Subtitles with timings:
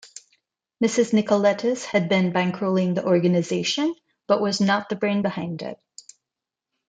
[0.83, 3.93] Mrs Nicoletis had been bankrolling the organisation,
[4.25, 5.79] but was not the brain behind it.